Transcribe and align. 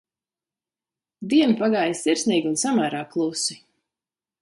Diena 1.33 1.59
pagāja 1.61 1.99
sirsnīgi 2.01 2.53
un 2.55 2.59
samērā 2.65 3.07
klusi. 3.15 3.63